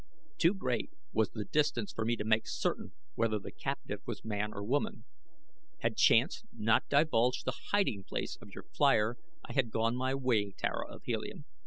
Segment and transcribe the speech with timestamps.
[0.39, 4.51] Too great was the distance for me to make certain whether the captive was man
[4.51, 5.05] or woman.
[5.81, 10.53] Had chance not divulged the hiding place of your flier I had gone my way,
[10.57, 11.45] Tara of Helium.